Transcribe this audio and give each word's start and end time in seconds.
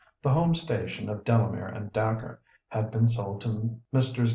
The 0.23 0.29
"home 0.31 0.55
station" 0.55 1.09
of 1.09 1.23
Delamere 1.23 1.67
and 1.67 1.93
Dacre 1.93 2.41
had 2.69 2.89
been 2.89 3.07
sold 3.07 3.41
to 3.41 3.79
Messrs. 3.91 4.29